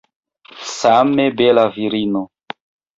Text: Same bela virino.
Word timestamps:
Same 0.79 1.27
bela 1.37 1.69
virino. 1.77 2.27